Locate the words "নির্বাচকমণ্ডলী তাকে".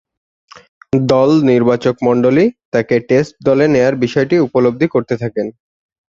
1.49-2.95